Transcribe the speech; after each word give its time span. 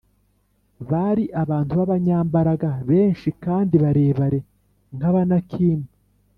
bari 0.89 1.25
abantu 1.43 1.71
b’abanyambaraga, 1.79 2.69
benshi 2.89 3.27
kandi 3.43 3.75
barebare 3.83 4.39
nk’abanakimu 4.95 5.87